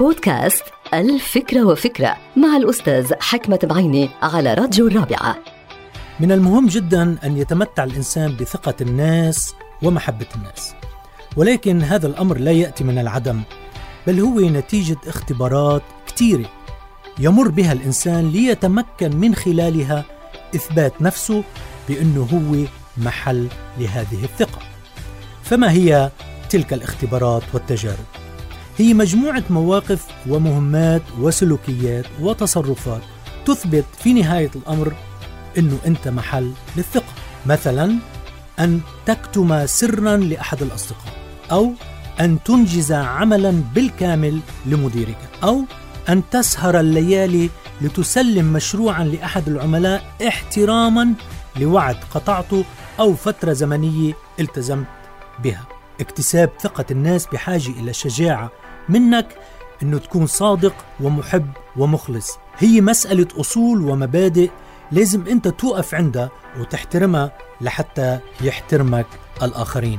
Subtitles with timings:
[0.00, 5.36] بودكاست الفكرة وفكرة مع الأستاذ حكمة بعيني على راديو الرابعة.
[6.20, 10.74] من المهم جدا أن يتمتع الإنسان بثقة الناس ومحبة الناس.
[11.36, 13.42] ولكن هذا الأمر لا يأتي من العدم
[14.06, 16.50] بل هو نتيجة اختبارات كثيرة
[17.18, 20.04] يمر بها الإنسان ليتمكن من خلالها
[20.54, 21.44] إثبات نفسه
[21.88, 22.66] بأنه هو
[23.04, 23.48] محل
[23.78, 24.58] لهذه الثقة.
[25.42, 26.10] فما هي
[26.50, 28.19] تلك الاختبارات والتجارب؟
[28.80, 33.02] هي مجموعة مواقف ومهمات وسلوكيات وتصرفات
[33.46, 34.94] تثبت في نهاية الأمر
[35.58, 37.12] أنه أنت محل للثقة.
[37.46, 37.98] مثلا
[38.60, 41.12] أن تكتم سرا لأحد الأصدقاء
[41.50, 41.72] أو
[42.20, 45.64] أن تنجز عملا بالكامل لمديرك أو
[46.08, 47.50] أن تسهر الليالي
[47.80, 51.12] لتسلم مشروعا لأحد العملاء احتراما
[51.56, 52.64] لوعد قطعته
[53.00, 54.86] أو فترة زمنية التزمت
[55.42, 55.66] بها.
[56.00, 58.50] اكتساب ثقة الناس بحاجة إلى شجاعة
[58.88, 59.26] منك
[59.82, 62.38] أنه تكون صادق ومحب ومخلص.
[62.58, 64.50] هي مسألة أصول ومبادئ
[64.92, 69.06] لازم أنت توقف عندها وتحترمها لحتى يحترمك
[69.42, 69.98] الآخرين.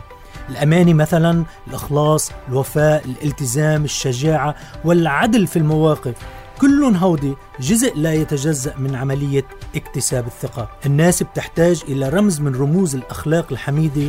[0.50, 6.16] الأمانة مثلا الإخلاص الوفاء الالتزام الشجاعة والعدل في المواقف
[6.62, 9.46] كلهم هودي جزء لا يتجزأ من عملية
[9.76, 10.70] اكتساب الثقة.
[10.86, 14.08] الناس بتحتاج إلى رمز من رموز الأخلاق الحميدة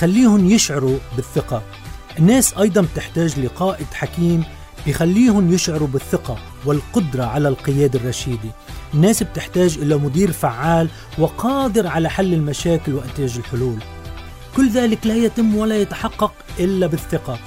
[0.00, 1.62] خليهم يشعروا بالثقة.
[2.18, 4.44] الناس أيضا بتحتاج لقائد حكيم
[4.86, 8.50] بخليهم يشعروا بالثقة والقدرة على القيادة الرشيدة.
[8.94, 13.78] الناس بتحتاج إلى مدير فعال وقادر على حل المشاكل وإنتاج الحلول.
[14.56, 17.38] كل ذلك لا يتم ولا يتحقق إلا بالثقة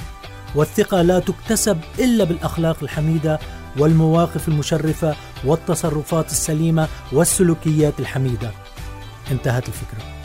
[0.56, 3.40] والثقة لا تكتسب إلا بالأخلاق الحميدة
[3.78, 8.52] والمواقف المشرفة والتصرفات السليمة والسلوكيات الحميدة.
[9.32, 10.25] انتهت الفكرة.